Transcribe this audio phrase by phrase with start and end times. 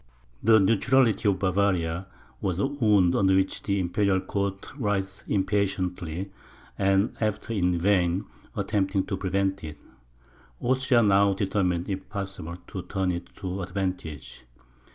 [0.41, 2.07] The neutrality of Bavaria,
[2.41, 6.31] was a wound under which the Imperial court writhed impatiently;
[6.75, 8.25] and after in vain
[8.55, 9.77] attempting to prevent it,
[10.59, 14.45] Austria now determined, if possible, to turn it to advantage.